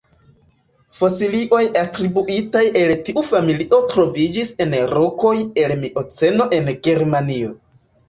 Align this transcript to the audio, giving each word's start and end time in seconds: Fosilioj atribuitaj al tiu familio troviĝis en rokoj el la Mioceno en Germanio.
Fosilioj 0.99 1.59
atribuitaj 1.81 2.65
al 2.81 2.95
tiu 3.11 3.25
familio 3.29 3.81
troviĝis 3.93 4.53
en 4.67 4.77
rokoj 4.97 5.37
el 5.45 5.71
la 5.77 5.81
Mioceno 5.87 6.53
en 6.61 6.77
Germanio. 6.91 7.59